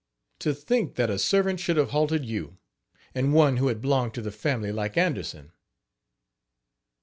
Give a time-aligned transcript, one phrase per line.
[0.39, 2.57] To think that a servant should have halted you,
[3.13, 5.51] and one who has belonged to the family like Anderson!